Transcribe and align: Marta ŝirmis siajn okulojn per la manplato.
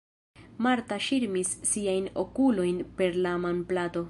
Marta 0.67 0.97
ŝirmis 1.07 1.53
siajn 1.73 2.09
okulojn 2.25 2.83
per 3.01 3.23
la 3.27 3.39
manplato. 3.47 3.99